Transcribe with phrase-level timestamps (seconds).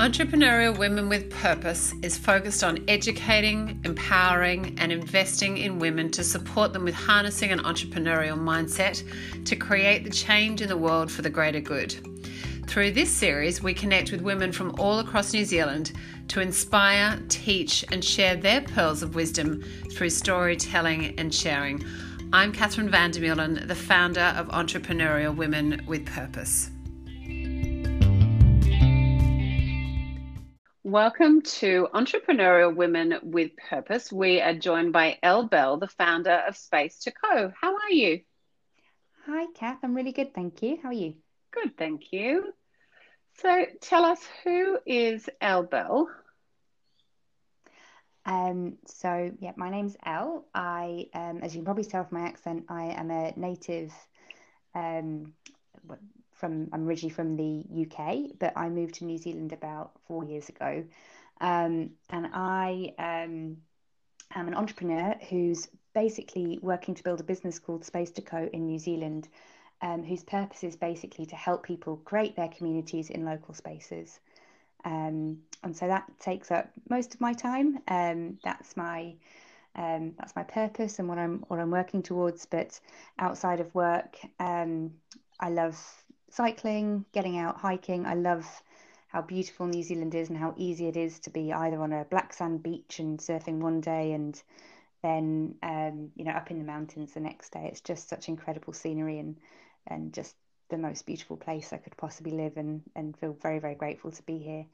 [0.00, 6.72] Entrepreneurial Women with Purpose is focused on educating, empowering, and investing in women to support
[6.72, 9.04] them with harnessing an entrepreneurial mindset
[9.44, 11.94] to create the change in the world for the greater good.
[12.66, 15.92] Through this series, we connect with women from all across New Zealand
[16.28, 19.62] to inspire, teach, and share their pearls of wisdom
[19.92, 21.84] through storytelling and sharing.
[22.32, 26.70] I'm Catherine Vandermeulen, the founder of Entrepreneurial Women with Purpose.
[30.90, 34.10] Welcome to Entrepreneurial Women with Purpose.
[34.10, 37.52] We are joined by Elle Bell, the founder of Space to Co.
[37.60, 38.22] How are you?
[39.24, 39.78] Hi, Kath.
[39.84, 40.80] I'm really good, thank you.
[40.82, 41.14] How are you?
[41.52, 42.52] Good, thank you.
[43.34, 46.10] So, tell us who is Elle Bell?
[48.26, 50.44] Um, so, yeah, my name's Elle.
[50.52, 53.92] I, um, as you can probably tell from my accent, I am a native
[54.74, 55.34] um,
[56.40, 60.48] from I'm originally from the UK, but I moved to New Zealand about four years
[60.48, 60.84] ago,
[61.40, 63.58] um, and I um,
[64.34, 68.66] am an entrepreneur who's basically working to build a business called Space to Co in
[68.66, 69.28] New Zealand,
[69.82, 74.20] um, whose purpose is basically to help people create their communities in local spaces.
[74.84, 77.78] Um, and so that takes up most of my time.
[77.88, 79.14] Um, that's my
[79.76, 82.46] um, that's my purpose and what I'm what I'm working towards.
[82.46, 82.78] But
[83.18, 84.92] outside of work, um,
[85.38, 85.78] I love
[86.30, 88.06] cycling, getting out hiking.
[88.06, 88.46] I love
[89.08, 92.04] how beautiful New Zealand is and how easy it is to be either on a
[92.04, 94.40] black sand beach and surfing one day and
[95.02, 97.68] then um, you know up in the mountains the next day.
[97.70, 99.36] It's just such incredible scenery and
[99.86, 100.36] and just
[100.68, 104.22] the most beautiful place I could possibly live and and feel very very grateful to
[104.22, 104.66] be here.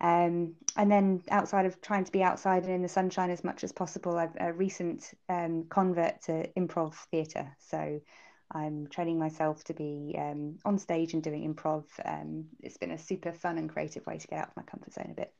[0.00, 3.64] Um, and then outside of trying to be outside and in the sunshine as much
[3.64, 7.54] as possible, I've a recent um, convert to improv theatre.
[7.58, 8.00] So
[8.50, 11.84] I'm training myself to be um, on stage and doing improv.
[12.04, 14.94] Um, it's been a super fun and creative way to get out of my comfort
[14.94, 15.32] zone a bit.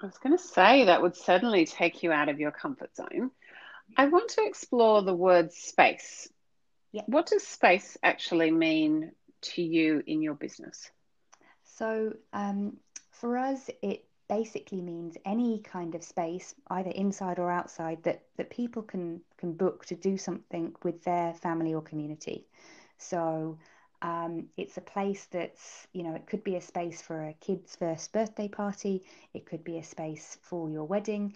[0.00, 3.30] I was going to say that would certainly take you out of your comfort zone.
[3.96, 6.28] I want to explore the word space.
[6.92, 7.02] Yeah.
[7.06, 9.12] What does space actually mean
[9.42, 10.90] to you in your business?
[11.76, 12.76] So, um,
[13.10, 18.48] for us, it basically means any kind of space, either inside or outside, that, that
[18.48, 22.46] people can, can book to do something with their family or community.
[22.96, 23.58] So
[24.00, 27.76] um, it's a place that's, you know, it could be a space for a kid's
[27.76, 29.02] first birthday party,
[29.34, 31.34] it could be a space for your wedding,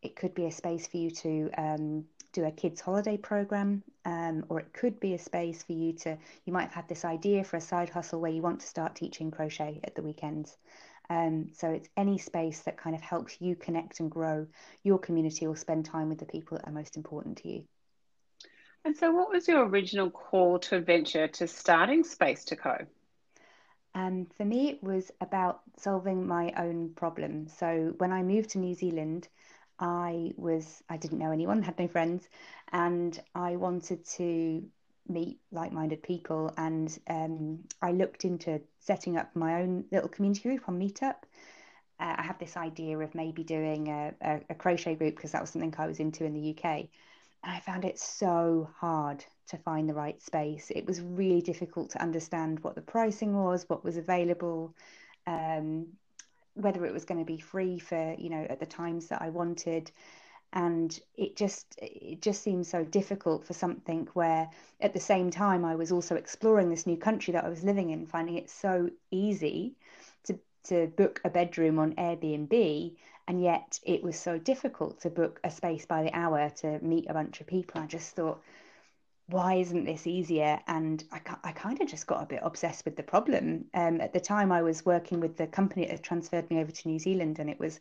[0.00, 4.42] it could be a space for you to um, do a kids' holiday program, um,
[4.48, 6.16] or it could be a space for you to,
[6.46, 8.94] you might have had this idea for a side hustle where you want to start
[8.94, 10.56] teaching crochet at the weekends.
[11.10, 14.46] Um, so it's any space that kind of helps you connect and grow
[14.82, 17.64] your community or spend time with the people that are most important to you.
[18.84, 22.76] And so, what was your original call to adventure to starting Space to Co?
[23.94, 27.48] Um, for me, it was about solving my own problem.
[27.48, 29.28] So when I moved to New Zealand,
[29.78, 32.28] I was I didn't know anyone, had no friends,
[32.70, 34.62] and I wanted to
[35.08, 40.68] meet like-minded people and um, i looked into setting up my own little community group
[40.68, 41.16] on meetup.
[42.00, 45.40] Uh, i had this idea of maybe doing a, a, a crochet group because that
[45.40, 46.88] was something i was into in the uk and
[47.42, 50.70] i found it so hard to find the right space.
[50.70, 54.74] It was really difficult to understand what the pricing was what was available
[55.26, 55.86] um,
[56.54, 59.28] whether it was going to be free for you know at the times that i
[59.30, 59.90] wanted
[60.52, 64.48] and it just it just seems so difficult for something where
[64.80, 67.90] at the same time I was also exploring this new country that I was living
[67.90, 69.74] in finding it so easy
[70.24, 75.38] to to book a bedroom on Airbnb and yet it was so difficult to book
[75.44, 77.80] a space by the hour to meet a bunch of people.
[77.80, 78.42] I just thought
[79.28, 80.58] why isn't this easier?
[80.66, 83.66] And I, I kind of just got a bit obsessed with the problem.
[83.74, 86.88] Um, at the time I was working with the company that transferred me over to
[86.88, 87.78] New Zealand and it was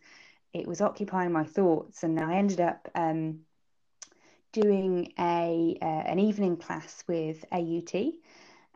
[0.57, 3.41] it was occupying my thoughts, and I ended up um,
[4.51, 7.93] doing a uh, an evening class with AUT,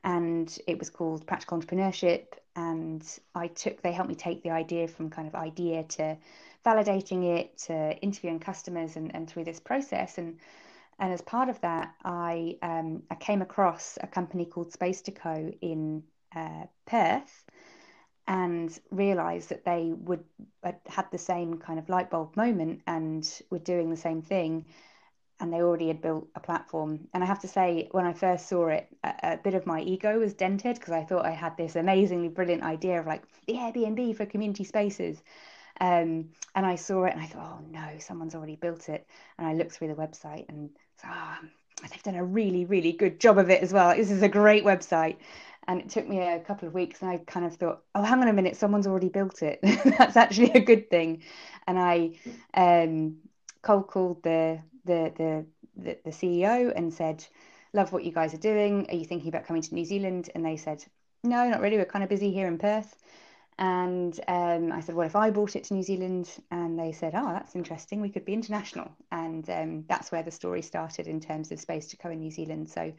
[0.04, 2.26] and it was called Practical Entrepreneurship.
[2.56, 6.18] And I took they helped me take the idea from kind of idea to
[6.66, 10.38] validating it to interviewing customers and, and through this process and
[11.00, 15.12] and as part of that I um, I came across a company called Space to
[15.12, 16.04] Co in
[16.36, 17.46] uh, Perth
[18.28, 20.24] and realized that they would
[20.88, 24.66] had the same kind of light bulb moment and were doing the same thing
[25.42, 27.08] and they already had built a platform.
[27.14, 29.82] And i have to say when i first saw it a, a bit of my
[29.82, 33.54] ego was dented because i thought i had this amazingly brilliant idea of like the
[33.54, 35.22] airbnb for community spaces.
[35.80, 39.08] Um, and i saw it and i thought oh no someone's already built it.
[39.38, 40.70] And i looked through the website and
[41.06, 41.38] oh,
[41.90, 43.96] they've done a really really good job of it as well.
[43.96, 45.18] This is a great website
[45.68, 48.20] And it took me a couple of weeks, and I kind of thought, oh, hang
[48.22, 49.60] on a minute, someone's already built it.
[49.98, 51.24] That's actually a good thing.
[51.68, 52.14] And I
[52.54, 53.18] um,
[53.62, 55.46] cold called the, the the
[55.78, 57.24] the the CEO and said,
[57.74, 58.88] love what you guys are doing.
[58.90, 60.30] Are you thinking about coming to New Zealand?
[60.36, 60.84] And they said,
[61.24, 61.78] no, not really.
[61.78, 62.96] We're kind of busy here in Perth.
[63.58, 66.30] And um, I said, what if I brought it to New Zealand?
[66.50, 68.02] And they said, oh, that's interesting.
[68.02, 68.92] We could be international.
[69.12, 72.32] And um, that's where the story started in terms of Space to Co in New
[72.32, 72.70] Zealand.
[72.70, 72.92] So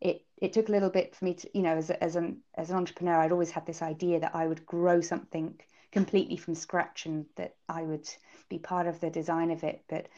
[0.00, 2.70] it it took a little bit for me to, you know, as, as an as
[2.70, 5.58] an entrepreneur, I'd always had this idea that I would grow something
[5.90, 8.08] completely from scratch and that I would
[8.48, 9.82] be part of the design of it.
[9.88, 10.08] But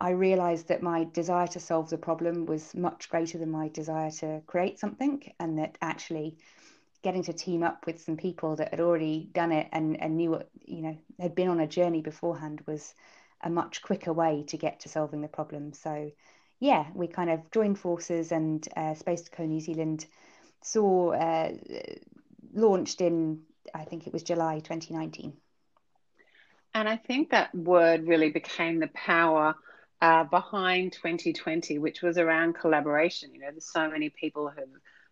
[0.00, 4.10] I realized that my desire to solve the problem was much greater than my desire
[4.10, 6.36] to create something, and that actually
[7.02, 10.30] getting to team up with some people that had already done it and, and knew
[10.30, 12.94] what, you know, had been on a journey beforehand was
[13.42, 15.72] a much quicker way to get to solving the problem.
[15.72, 16.10] So,
[16.60, 20.06] yeah, we kind of joined forces, and uh, Space to Co New Zealand
[20.62, 21.52] saw uh,
[22.54, 23.42] launched in,
[23.74, 25.32] I think it was July 2019.
[26.74, 29.54] And I think that word really became the power
[30.02, 33.32] uh, behind 2020, which was around collaboration.
[33.32, 34.62] You know, there's so many people who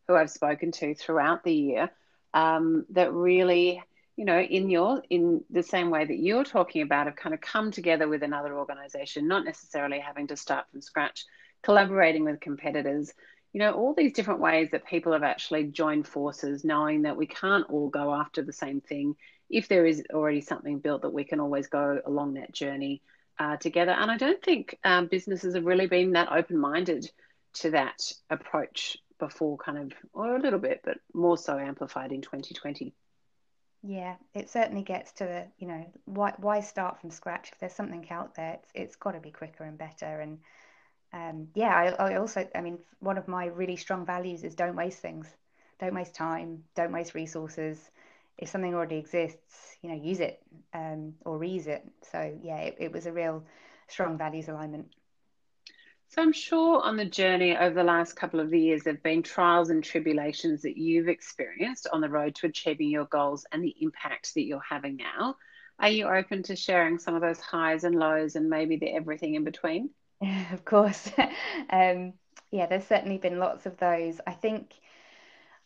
[0.06, 1.90] who I've spoken to throughout the year
[2.35, 3.82] um, that really,
[4.16, 7.40] you know, in your in the same way that you're talking about, have kind of
[7.40, 11.25] come together with another organization, not necessarily having to start from scratch,
[11.62, 13.12] collaborating with competitors.
[13.52, 17.26] You know, all these different ways that people have actually joined forces, knowing that we
[17.26, 19.16] can't all go after the same thing.
[19.50, 23.02] If there is already something built, that we can always go along that journey
[23.38, 23.93] uh, together.
[23.93, 27.11] And I don't think um, businesses have really been that open minded
[27.55, 32.22] to that approach before, kind of, or a little bit, but more so amplified in
[32.22, 32.93] 2020.
[33.87, 37.75] Yeah, it certainly gets to the, you know, why why start from scratch if there's
[37.75, 38.55] something out there?
[38.55, 40.21] It's it's got to be quicker and better.
[40.21, 40.39] And
[41.13, 44.77] um, yeah, I, I also, I mean, one of my really strong values is don't
[44.77, 45.29] waste things,
[45.81, 47.91] don't waste time, don't waste resources
[48.39, 50.43] if something already exists, you know, use it
[50.75, 51.85] um, or reuse it.
[52.13, 53.45] So yeah, it, it was a real
[53.89, 54.89] strong values alignment.
[56.14, 59.25] So I'm sure on the journey over the last couple of years, there have been
[59.25, 63.75] trials and tribulations that you've experienced on the road to achieving your goals and the
[63.81, 65.34] impact that you're having now.
[65.81, 69.34] Are you open to sharing some of those highs and lows and maybe the everything
[69.34, 69.90] in between?
[70.52, 71.11] Of course.
[71.70, 72.12] um,
[72.52, 74.20] yeah, there's certainly been lots of those.
[74.25, 74.72] I think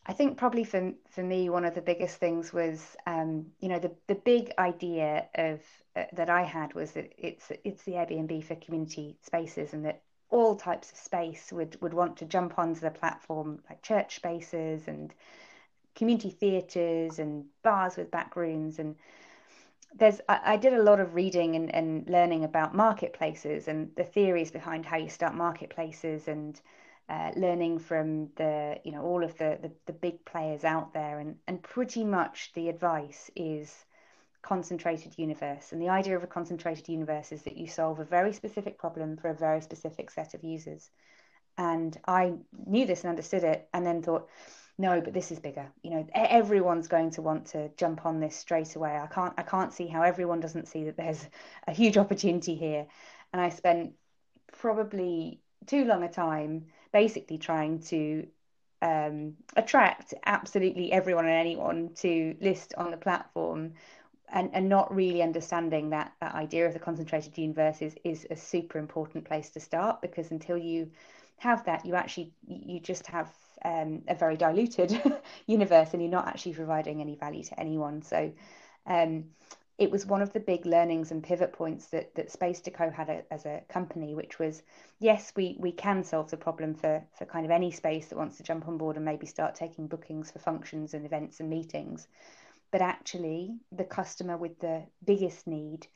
[0.07, 3.81] I think probably for for me, one of the biggest things was, um, you know,
[3.81, 5.61] the the big idea of
[5.95, 10.01] uh, that I had was that it's it's the Airbnb for community spaces, and that
[10.31, 14.89] all types of space would would want to jump onto the platform, like church spaces
[14.89, 15.15] and
[15.95, 18.95] community theatres and bars with back rooms and
[19.95, 24.05] there's I, I, did a lot of reading and, and learning about marketplaces and the
[24.05, 26.61] theories behind how you start marketplaces and
[27.09, 31.19] uh, learning from the you know all of the, the, the big players out there.
[31.19, 33.85] And and pretty much the advice is
[34.43, 35.73] concentrated universe.
[35.73, 39.17] And the idea of a concentrated universe is that you solve a very specific problem
[39.17, 40.91] for a very specific set of users.
[41.57, 42.35] And i
[42.67, 44.29] knew this and understood it and then thought
[44.81, 45.73] no but this is bigger.
[45.83, 48.97] You know everyone's going to want to jump on this straight away.
[48.97, 51.27] I can't i can't see how everyone doesn't see that there's
[51.67, 52.87] a huge opportunity here.
[53.33, 53.95] And i spent
[54.53, 58.27] probably too long a time basically trying to
[58.81, 63.75] um, attract absolutely everyone and anyone to list on the platform
[64.33, 68.37] and, and not really understanding that that idea of the concentrated universe is, is a
[68.37, 70.91] super important place to start because until you
[71.39, 73.33] have that you actually you just have
[73.65, 75.01] um, a very diluted
[75.47, 78.03] universe and you're not actually providing any value to anyone.
[78.03, 78.33] So
[78.87, 79.25] um,
[79.79, 82.91] it was one of the big learnings and pivot points that that Space to Co
[82.91, 84.63] had a, as a company, which was
[84.99, 88.37] yes, we we can solve the problem for for kind of any space that wants
[88.37, 92.09] to jump on board and maybe start taking bookings for functions and events and meetings,
[92.71, 95.87] but actually the customer with the biggest need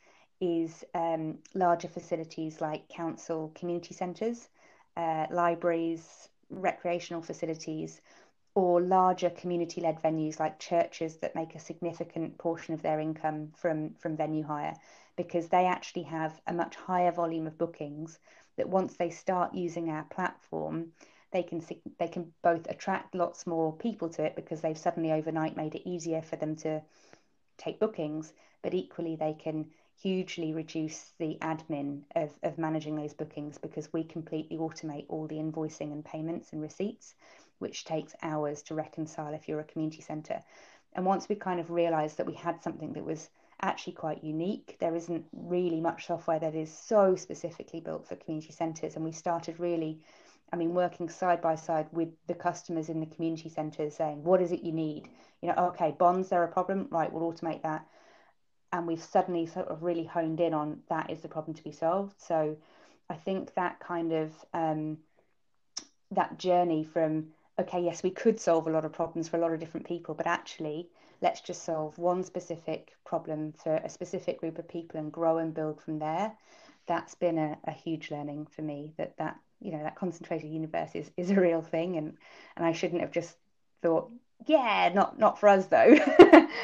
[0.41, 4.49] is um, larger facilities like council community centres,
[4.97, 8.00] uh, libraries, recreational facilities,
[8.55, 13.52] or larger community led venues like churches that make a significant portion of their income
[13.57, 14.75] from, from venue hire
[15.17, 18.19] because they actually have a much higher volume of bookings
[18.57, 20.93] that once they start using our platform
[21.33, 21.62] they can
[21.99, 25.89] they can both attract lots more people to it because they've suddenly overnight made it
[25.89, 26.81] easier for them to
[27.59, 29.67] take bookings but equally they can
[30.01, 35.37] hugely reduce the admin of, of managing those bookings because we completely automate all the
[35.37, 37.15] invoicing and payments and receipts
[37.62, 40.43] which takes hours to reconcile if you're a community centre.
[40.95, 43.31] And once we kind of realised that we had something that was
[43.62, 48.53] actually quite unique, there isn't really much software that is so specifically built for community
[48.53, 48.97] centres.
[48.97, 50.01] And we started really
[50.52, 54.42] I mean, working side by side with the customers in the community centres saying, what
[54.42, 55.09] is it you need?
[55.40, 56.88] You know, okay, bonds, they're a problem.
[56.90, 57.87] Right, we'll automate that.
[58.73, 61.73] And we've suddenly sort of really honed in on that is the problem to be
[61.73, 62.21] solved.
[62.21, 62.56] So
[63.09, 64.99] I think that kind of um,
[66.11, 67.28] that journey from
[67.61, 70.14] okay, yes, we could solve a lot of problems for a lot of different people,
[70.14, 70.88] but actually,
[71.21, 75.54] let's just solve one specific problem for a specific group of people and grow and
[75.54, 76.32] build from there.
[76.87, 80.90] That's been a, a huge learning for me that that you know that concentrated universe
[80.95, 82.16] is, is a real thing and
[82.57, 83.37] and I shouldn't have just
[83.83, 84.11] thought
[84.47, 85.97] yeah not not for us though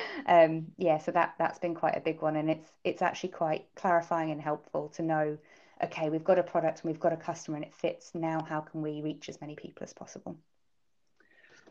[0.27, 3.67] um, yeah so that that's been quite a big one and it's it's actually quite
[3.77, 5.39] clarifying and helpful to know
[5.83, 8.61] okay we've got a product and we've got a customer and it fits now how
[8.61, 10.37] can we reach as many people as possible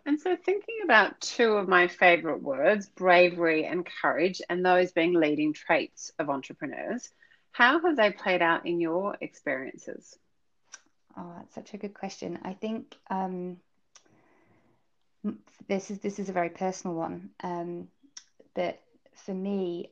[0.07, 5.13] and so, thinking about two of my favorite words, bravery and courage, and those being
[5.13, 7.09] leading traits of entrepreneurs,
[7.51, 10.17] how have they played out in your experiences?
[11.17, 12.39] Oh, that's such a good question.
[12.43, 13.57] I think um,
[15.67, 17.87] this is this is a very personal one, um,
[18.53, 18.79] but
[19.25, 19.89] for me,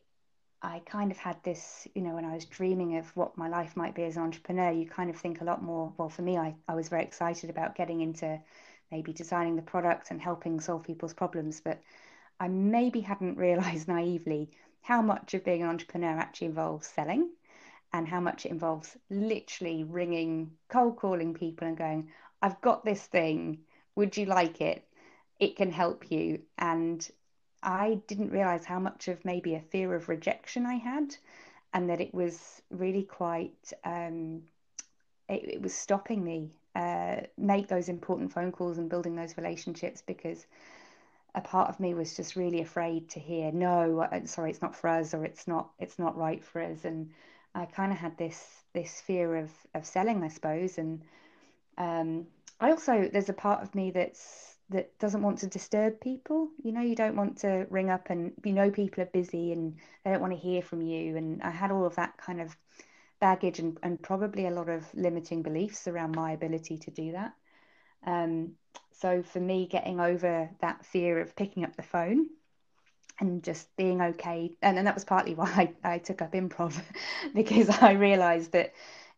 [0.61, 3.75] I kind of had this, you know, when I was dreaming of what my life
[3.75, 5.93] might be as an entrepreneur, you kind of think a lot more.
[5.97, 8.39] Well, for me, I, I was very excited about getting into
[8.91, 11.59] maybe designing the product and helping solve people's problems.
[11.59, 11.81] But
[12.39, 14.49] I maybe hadn't realized naively
[14.81, 17.29] how much of being an entrepreneur actually involves selling
[17.95, 22.09] and how much it involves literally ringing, cold calling people and going,
[22.41, 23.59] I've got this thing.
[23.95, 24.85] Would you like it?
[25.39, 26.41] It can help you.
[26.57, 27.09] And
[27.63, 31.15] I didn't realize how much of maybe a fear of rejection I had,
[31.73, 34.41] and that it was really quite, um,
[35.29, 40.03] it, it was stopping me uh, make those important phone calls and building those relationships
[40.05, 40.45] because
[41.33, 44.75] a part of me was just really afraid to hear no uh, sorry it's not
[44.75, 47.09] for us or it's not it's not right for us and
[47.55, 51.01] i kind of had this this fear of of selling i suppose and
[51.77, 52.25] um,
[52.59, 56.71] i also there's a part of me that's that doesn't want to disturb people you
[56.71, 60.11] know you don't want to ring up and you know people are busy and they
[60.11, 62.55] don't want to hear from you and i had all of that kind of
[63.19, 67.33] baggage and, and probably a lot of limiting beliefs around my ability to do that.
[68.05, 68.51] Um,
[68.91, 72.27] so for me, getting over that fear of picking up the phone
[73.19, 76.79] and just being okay, and, and that was partly why I, I took up improv
[77.35, 78.73] because I realised that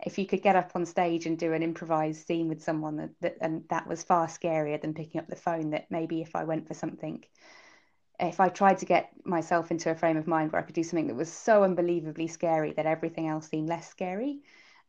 [0.06, 3.10] if you could get up on stage and do an improvised scene with someone that,
[3.22, 6.44] that and that was far scarier than picking up the phone that maybe if I
[6.44, 7.24] went for something
[8.20, 10.84] if I tried to get myself into a frame of mind where I could do
[10.84, 14.40] something that was so unbelievably scary that everything else seemed less scary,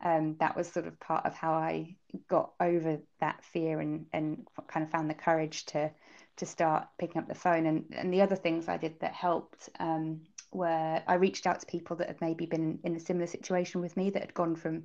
[0.00, 1.96] um, that was sort of part of how I
[2.28, 5.90] got over that fear and, and kind of found the courage to
[6.38, 7.66] to start picking up the phone.
[7.66, 10.20] And, and the other things I did that helped um,
[10.52, 13.96] were I reached out to people that had maybe been in a similar situation with
[13.96, 14.84] me that had gone from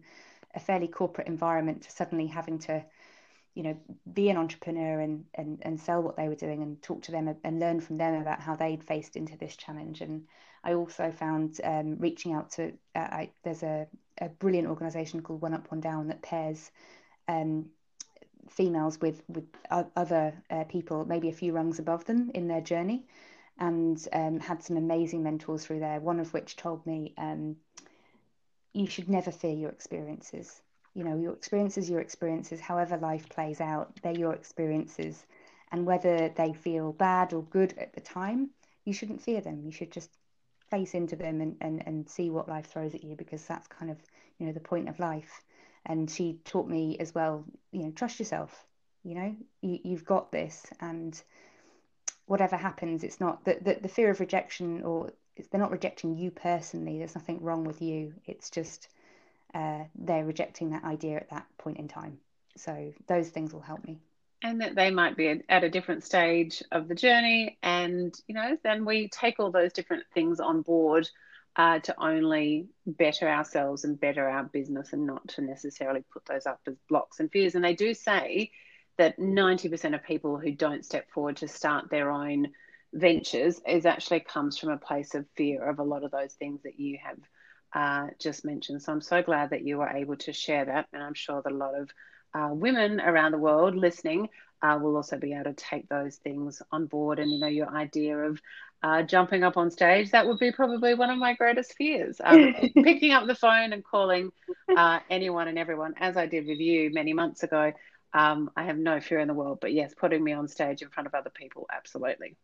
[0.55, 2.83] a fairly corporate environment to suddenly having to
[3.55, 3.77] you know
[4.13, 7.35] be an entrepreneur and and and sell what they were doing and talk to them
[7.43, 10.23] and learn from them about how they'd faced into this challenge and
[10.63, 13.87] I also found um, reaching out to uh, I, there's a,
[14.19, 16.71] a brilliant organization called One Up One Down that pairs
[17.27, 17.67] um,
[18.49, 23.05] females with with other uh, people maybe a few rungs above them in their journey
[23.59, 27.55] and um, had some amazing mentors through there one of which told me um,
[28.73, 30.61] you should never fear your experiences.
[30.95, 35.25] You know your experiences your experiences however life plays out they're your experiences
[35.71, 38.49] and whether they feel bad or good at the time
[38.85, 39.61] you shouldn't fear them.
[39.63, 40.09] You should just
[40.69, 43.91] face into them and, and, and see what life throws at you because that's kind
[43.91, 43.97] of
[44.37, 45.41] you know the point of life
[45.85, 48.65] and she taught me as well you know trust yourself
[49.03, 51.21] you know you, you've got this and
[52.25, 55.11] whatever happens it's not the, the, the fear of rejection or
[55.51, 58.87] they're not rejecting you personally there's nothing wrong with you it's just
[59.53, 62.19] uh, they're rejecting that idea at that point in time.
[62.55, 63.99] So those things will help me.
[64.41, 67.57] And that they might be at a different stage of the journey.
[67.63, 71.09] And, you know, then we take all those different things on board
[71.55, 76.45] uh, to only better ourselves and better our business and not to necessarily put those
[76.45, 77.55] up as blocks and fears.
[77.55, 78.51] And they do say
[78.97, 82.47] that 90% of people who don't step forward to start their own
[82.93, 86.61] ventures is actually comes from a place of fear of a lot of those things
[86.63, 87.17] that you have
[87.73, 88.81] uh, just mentioned.
[88.81, 90.87] So I'm so glad that you were able to share that.
[90.93, 91.89] And I'm sure that a lot of
[92.33, 94.29] uh, women around the world listening
[94.61, 97.19] uh, will also be able to take those things on board.
[97.19, 98.39] And, you know, your idea of
[98.83, 102.19] uh, jumping up on stage, that would be probably one of my greatest fears.
[102.23, 104.31] Um, picking up the phone and calling
[104.75, 107.73] uh, anyone and everyone, as I did with you many months ago.
[108.13, 110.89] Um, I have no fear in the world, but yes, putting me on stage in
[110.89, 112.35] front of other people, absolutely.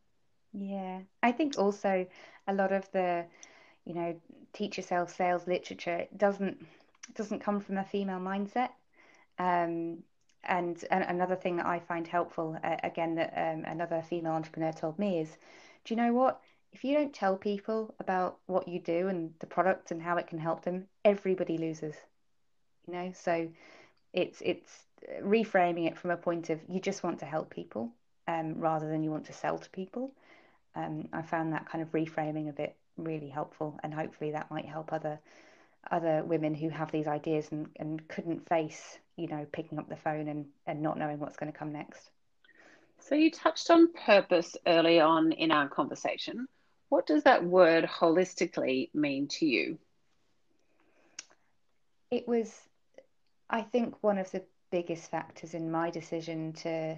[0.51, 2.07] Yeah, I think also
[2.47, 3.25] a lot of the
[3.89, 4.15] you know,
[4.53, 6.63] teach yourself sales literature doesn't
[7.15, 8.69] doesn't come from a female mindset.
[9.39, 10.03] Um,
[10.43, 14.71] and, and another thing that I find helpful, uh, again, that um, another female entrepreneur
[14.71, 15.37] told me is,
[15.85, 16.41] do you know what?
[16.71, 20.27] If you don't tell people about what you do and the product and how it
[20.27, 21.95] can help them, everybody loses.
[22.87, 23.49] You know, so
[24.13, 24.85] it's it's
[25.21, 27.91] reframing it from a point of you just want to help people
[28.27, 30.11] um, rather than you want to sell to people.
[30.75, 34.65] Um, I found that kind of reframing of it really helpful, and hopefully that might
[34.65, 35.19] help other
[35.91, 39.95] other women who have these ideas and, and couldn't face, you know, picking up the
[39.95, 42.11] phone and, and not knowing what's going to come next.
[42.99, 46.47] So you touched on purpose early on in our conversation.
[46.89, 49.77] What does that word holistically mean to you?
[52.11, 52.61] It was,
[53.49, 56.95] I think, one of the biggest factors in my decision to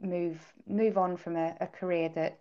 [0.00, 2.38] move move on from a, a career that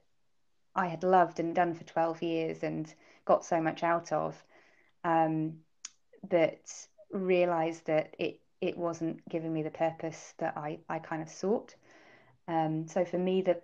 [0.75, 2.93] I had loved and done for 12 years and
[3.25, 4.41] got so much out of
[5.03, 5.57] um,
[6.29, 6.72] that
[7.12, 11.75] realized that it it wasn't giving me the purpose that I, I kind of sought.
[12.48, 13.62] Um, so for me, the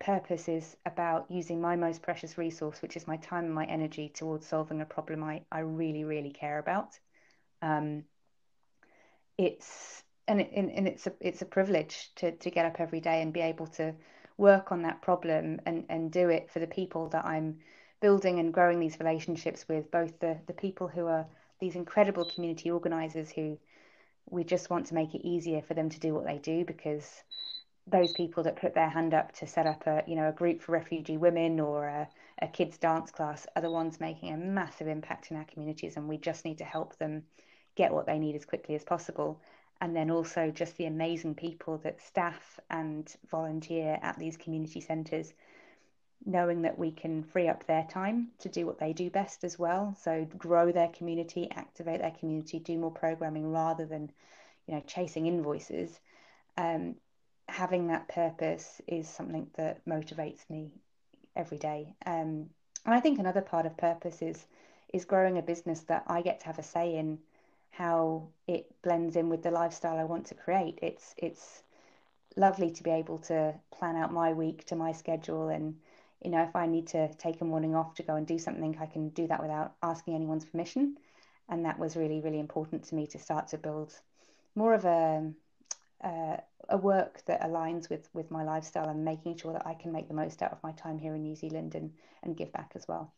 [0.00, 4.08] purpose is about using my most precious resource, which is my time and my energy,
[4.08, 6.98] towards solving a problem I, I really, really care about.
[7.62, 8.04] Um,
[9.38, 13.22] it's and, it, and it's a it's a privilege to to get up every day
[13.22, 13.94] and be able to
[14.36, 17.58] work on that problem and and do it for the people that I'm
[18.00, 21.26] building and growing these relationships with both the the people who are
[21.60, 23.58] these incredible community organizers who
[24.28, 27.22] we just want to make it easier for them to do what they do because
[27.86, 30.62] those people that put their hand up to set up a you know a group
[30.62, 32.08] for refugee women or a,
[32.40, 36.08] a kids dance class are the ones making a massive impact in our communities and
[36.08, 37.22] we just need to help them
[37.76, 39.40] get what they need as quickly as possible
[39.80, 45.32] and then also just the amazing people that staff and volunteer at these community centres,
[46.24, 49.58] knowing that we can free up their time to do what they do best as
[49.58, 49.94] well.
[50.00, 54.10] So grow their community, activate their community, do more programming rather than,
[54.66, 56.00] you know, chasing invoices.
[56.56, 56.94] Um,
[57.54, 60.72] having that purpose is something that motivates me
[61.36, 61.94] every day.
[62.04, 62.50] Um,
[62.84, 64.44] and I think another part of purpose is
[64.92, 67.18] is growing a business that I get to have a say in
[67.70, 70.80] how it blends in with the lifestyle I want to create.
[70.82, 71.62] It's it's
[72.36, 75.76] lovely to be able to plan out my week to my schedule and
[76.24, 78.76] you know if I need to take a morning off to go and do something
[78.80, 80.96] I can do that without asking anyone's permission
[81.48, 83.92] and that was really really important to me to start to build
[84.56, 85.32] more of a
[86.04, 86.38] uh,
[86.68, 90.08] a work that aligns with with my lifestyle and making sure that I can make
[90.08, 92.88] the most out of my time here in New Zealand and and give back as
[92.88, 93.12] well.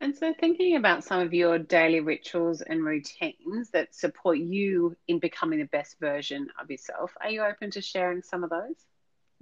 [0.00, 5.18] And so, thinking about some of your daily rituals and routines that support you in
[5.18, 8.86] becoming the best version of yourself, are you open to sharing some of those?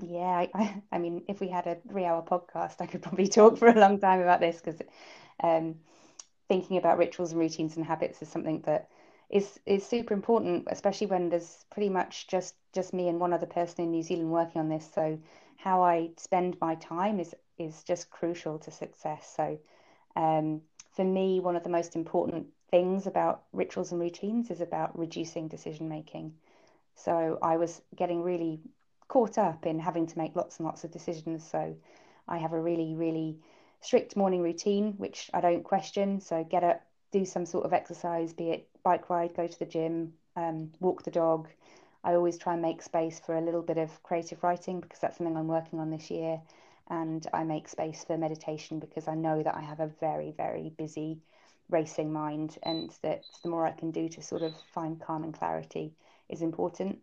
[0.03, 3.59] Yeah, I, I mean, if we had a three hour podcast, I could probably talk
[3.59, 4.81] for a long time about this because
[5.43, 5.77] um,
[6.49, 8.89] thinking about rituals and routines and habits is something that
[9.33, 13.47] is is super important, especially when there's pretty much just just me and one other
[13.47, 14.88] person in New Zealand working on this.
[14.95, 15.18] So
[15.57, 19.33] how I spend my time is is just crucial to success.
[19.37, 19.59] So
[20.16, 20.61] um,
[20.95, 25.49] for me, one of the most important things about rituals and routines is about reducing
[25.49, 26.35] decision making.
[26.95, 28.61] So I was getting really
[29.09, 31.49] caught up in having to make lots and lots of decisions.
[31.49, 31.75] So
[32.29, 33.38] I have a really, really
[33.81, 36.21] strict morning routine, which I don't question.
[36.21, 39.66] So get up, do some sort of exercise, be it bike ride, go to the
[39.66, 41.48] gym, um, walk the dog.
[42.03, 45.18] I always try and make space for a little bit of creative writing because that's
[45.18, 46.40] something I'm working on this year
[46.88, 50.70] and I make space for meditation because I know that I have a very, very
[50.77, 51.20] busy,
[51.70, 55.33] racing mind, and that the more I can do to sort of find calm and
[55.33, 55.92] clarity
[56.29, 56.98] is important.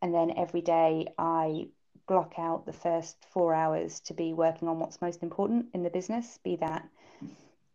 [0.00, 1.68] And then every day I
[2.06, 5.90] block out the first four hours to be working on what's most important in the
[5.90, 6.88] business, be that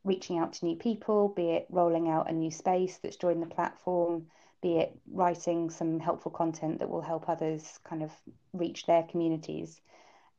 [0.03, 3.47] reaching out to new people, be it rolling out a new space that's joined the
[3.55, 4.27] platform,
[4.61, 8.11] be it writing some helpful content that will help others kind of
[8.53, 9.81] reach their communities.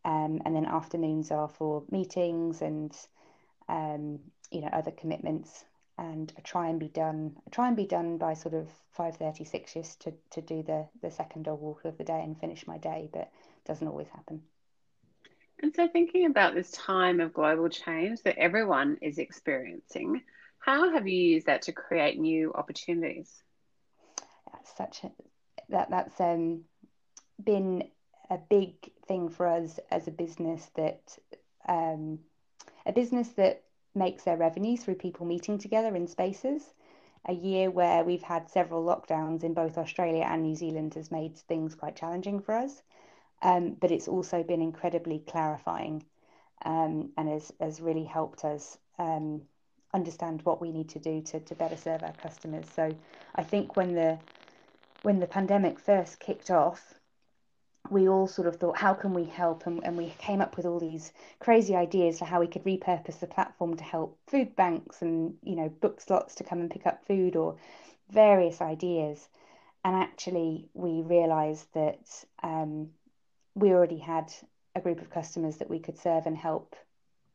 [0.05, 2.93] Um, and then afternoons are for meetings and
[3.69, 4.19] um,
[4.51, 5.65] you know other commitments.
[5.99, 7.37] And I try and be done.
[7.47, 10.63] I try and be done by sort of five thirty six just to to do
[10.63, 13.31] the the second dog walk of the day and finish my day, but
[13.65, 14.43] doesn't always happen.
[15.63, 20.23] And so, thinking about this time of global change that everyone is experiencing,
[20.59, 23.31] how have you used that to create new opportunities?
[24.53, 25.13] That's such a
[25.69, 26.63] that that's um,
[27.43, 27.85] been
[28.29, 28.75] a big
[29.07, 31.01] thing for us as a business that
[31.69, 32.19] um,
[32.87, 33.63] a business that
[33.95, 36.63] makes their revenue through people meeting together in spaces.
[37.29, 41.37] A year where we've had several lockdowns in both Australia and New Zealand has made
[41.37, 42.83] things quite challenging for us,
[43.43, 46.05] um, but it's also been incredibly clarifying
[46.65, 49.43] um, and has, has really helped us um,
[49.93, 52.67] understand what we need to do to, to better serve our customers.
[52.75, 52.95] So
[53.35, 54.19] I think when the
[55.03, 56.95] when the pandemic first kicked off,
[57.91, 59.67] we all sort of thought, how can we help?
[59.67, 63.19] And, and we came up with all these crazy ideas for how we could repurpose
[63.19, 66.87] the platform to help food banks and, you know, book slots to come and pick
[66.87, 67.57] up food or
[68.11, 69.29] various ideas.
[69.85, 72.07] And actually, we realized that
[72.45, 72.91] um,
[73.55, 74.33] we already had
[74.75, 76.75] a group of customers that we could serve and help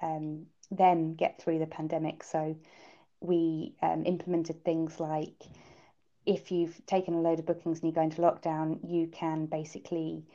[0.02, 2.24] um, them get through the pandemic.
[2.24, 2.56] So
[3.20, 5.44] we um, implemented things like
[6.26, 10.26] if you've taken a load of bookings and you go into lockdown, you can basically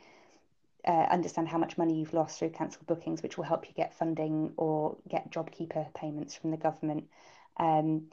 [0.85, 3.93] uh, understand how much money you've lost through cancelled bookings, which will help you get
[3.93, 7.05] funding or get JobKeeper payments from the government.
[7.57, 8.07] Um,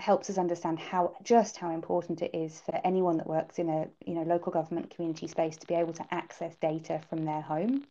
[0.00, 3.86] helps us understand how just how important it is for anyone that works in a
[4.06, 7.84] you know local government community space to be able to access data from their home.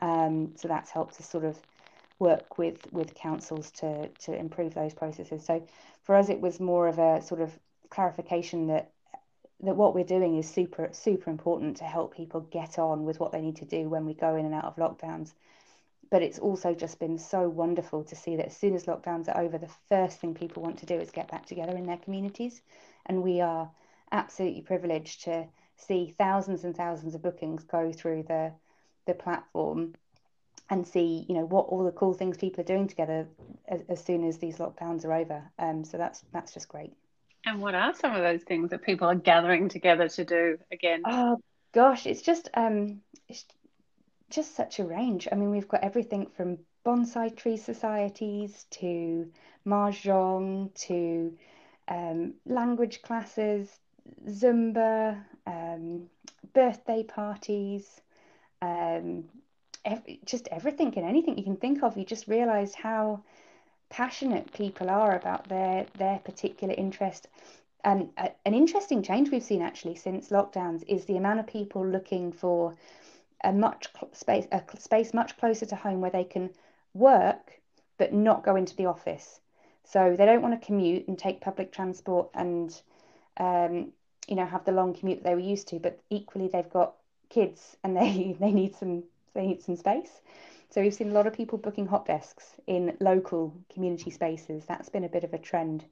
[0.00, 1.58] Um, so that's helped us sort of
[2.18, 5.44] work with with councils to to improve those processes.
[5.44, 5.66] So
[6.04, 7.58] for us, it was more of a sort of
[7.90, 8.92] clarification that
[9.62, 13.32] that what we're doing is super super important to help people get on with what
[13.32, 15.32] they need to do when we go in and out of lockdowns
[16.10, 19.40] but it's also just been so wonderful to see that as soon as lockdowns are
[19.40, 22.60] over the first thing people want to do is get back together in their communities.
[23.06, 23.70] And we are
[24.10, 25.46] absolutely privileged to
[25.76, 28.52] see thousands and thousands of bookings go through the
[29.06, 29.94] the platform
[30.68, 33.26] and see you know what all the cool things people are doing together
[33.66, 35.42] as, as soon as these lockdowns are over.
[35.58, 36.92] Um, so that's that's just great.
[37.46, 41.02] And what are some of those things that people are gathering together to do again?
[41.06, 41.40] Oh
[41.72, 43.44] gosh, it's just um, it's
[44.30, 45.28] just such a range.
[45.30, 49.30] I mean, we've got everything from bonsai tree societies to
[49.66, 51.36] mahjong to
[51.88, 53.68] um, language classes,
[54.28, 56.08] Zumba, um,
[56.54, 58.00] birthday parties,
[58.62, 59.24] um,
[60.24, 61.96] just everything and anything you can think of.
[61.96, 63.22] You just realise how
[63.88, 67.28] passionate people are about their their particular interest.
[67.82, 71.84] And uh, an interesting change we've seen actually since lockdowns is the amount of people
[71.86, 72.76] looking for
[73.42, 76.50] a much space a space much closer to home where they can
[76.94, 77.60] work
[77.98, 79.40] but not go into the office.
[79.84, 82.80] So they don't want to commute and take public transport and
[83.36, 83.92] um,
[84.26, 86.94] you know have the long commute that they were used to, but equally they've got
[87.28, 90.20] kids and they they need some they need some space.
[90.70, 94.64] So we've seen a lot of people booking hot desks in local community spaces.
[94.66, 95.84] That's been a bit of a trend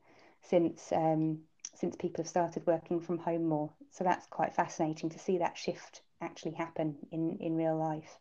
[0.43, 1.41] since um,
[1.75, 3.71] since people have started working from home more.
[3.91, 8.19] So that's quite fascinating to see that shift actually happen in, in real life.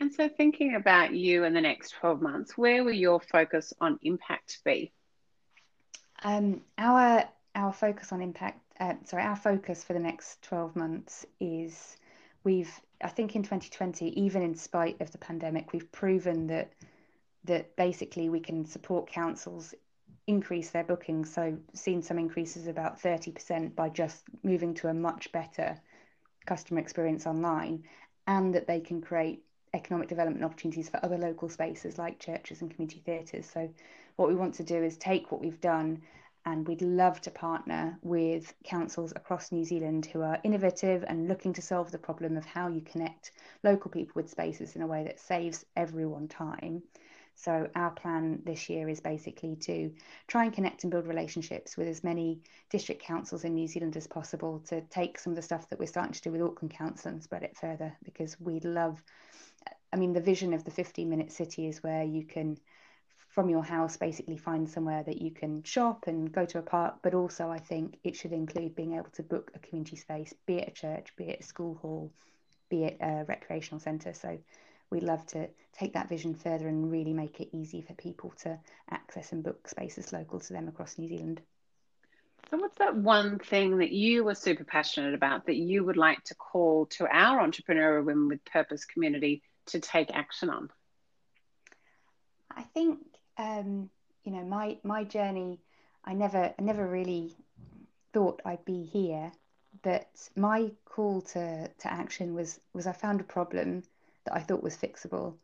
[0.00, 3.98] And so, thinking about you in the next 12 months, where will your focus on
[4.02, 4.92] impact be?
[6.22, 11.26] Um, our our focus on impact, uh, sorry, our focus for the next 12 months
[11.40, 11.96] is
[12.44, 12.72] we've
[13.02, 16.72] I think in 2020, even in spite of the pandemic, we've proven that
[17.44, 19.74] that basically we can support councils
[20.26, 21.32] increase their bookings.
[21.32, 25.76] So seen some increases about 30% by just moving to a much better
[26.46, 27.84] customer experience online,
[28.26, 29.42] and that they can create
[29.74, 33.48] economic development opportunities for other local spaces like churches and community theatres.
[33.52, 33.70] So
[34.16, 36.02] what we want to do is take what we've done
[36.44, 41.52] and we'd love to partner with councils across New Zealand who are innovative and looking
[41.52, 43.30] to solve the problem of how you connect
[43.62, 46.82] local people with spaces in a way that saves everyone time.
[47.34, 49.92] So, our plan this year is basically to
[50.28, 52.40] try and connect and build relationships with as many
[52.70, 55.86] district councils in New Zealand as possible to take some of the stuff that we're
[55.86, 59.02] starting to do with Auckland Council and spread it further because we love.
[59.92, 62.58] I mean, the vision of the 15 minute city is where you can
[63.32, 66.96] from your house basically find somewhere that you can shop and go to a park
[67.02, 70.56] but also i think it should include being able to book a community space be
[70.56, 72.12] it a church be it a school hall
[72.68, 74.38] be it a recreational centre so
[74.92, 78.58] we'd love to take that vision further and really make it easy for people to
[78.90, 81.40] access and book spaces local to them across new zealand.
[82.50, 86.22] So what's that one thing that you were super passionate about that you would like
[86.24, 90.68] to call to our entrepreneurial women with purpose community to take action on?
[92.54, 92.98] I think
[93.38, 93.88] um,
[94.24, 95.60] you know, my my journey,
[96.04, 97.34] I never I never really
[98.12, 99.32] thought I'd be here,
[99.82, 103.82] but my call to to action was was I found a problem
[104.24, 105.34] that I thought was fixable.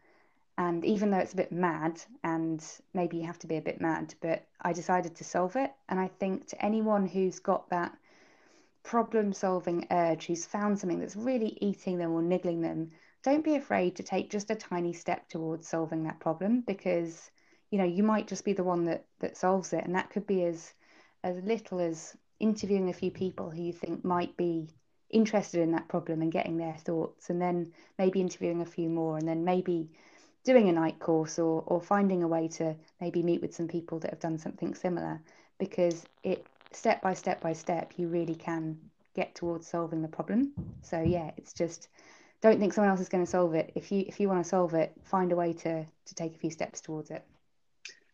[0.57, 3.81] And even though it's a bit mad, and maybe you have to be a bit
[3.81, 5.73] mad, but I decided to solve it.
[5.89, 7.97] And I think to anyone who's got that
[8.83, 12.91] problem solving urge, who's found something that's really eating them or niggling them,
[13.23, 17.31] don't be afraid to take just a tiny step towards solving that problem because
[17.71, 20.27] you know you might just be the one that that solves it and that could
[20.27, 20.73] be as
[21.25, 24.71] as little as interviewing a few people who you think might be
[25.11, 29.17] interested in that problem and getting their thoughts and then maybe interviewing a few more
[29.17, 29.89] and then maybe
[30.45, 33.99] doing a night course or or finding a way to maybe meet with some people
[33.99, 35.21] that have done something similar
[35.59, 38.79] because it step by step by step, you really can
[39.15, 40.53] get towards solving the problem.
[40.83, 41.89] So yeah, it's just
[42.41, 43.73] don't think someone else is going to solve it.
[43.75, 46.39] If you if you want to solve it, find a way to to take a
[46.39, 47.25] few steps towards it.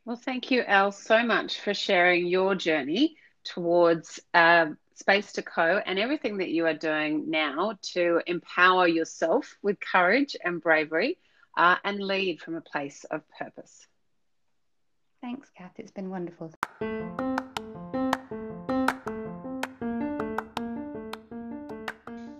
[0.04, 5.80] Well, thank you, Elle, so much for sharing your journey towards uh, Space to Co
[5.84, 11.18] and everything that you are doing now to empower yourself with courage and bravery
[11.56, 13.86] uh, and lead from a place of purpose.
[15.20, 15.72] Thanks, Kath.
[15.78, 16.52] It's been wonderful.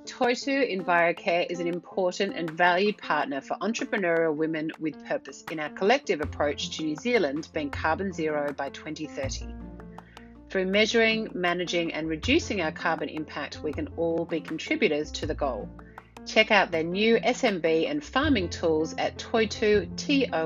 [0.04, 5.70] Toitu EnviroCare is an important and valued partner for entrepreneurial women with purpose in our
[5.70, 9.63] collective approach to New Zealand being carbon zero by 2030.
[10.54, 15.34] Through measuring, managing, and reducing our carbon impact, we can all be contributors to the
[15.34, 15.68] goal.
[16.26, 20.44] Check out their new SMB and farming tools at toitu, T-O-I-T-U.co.nz.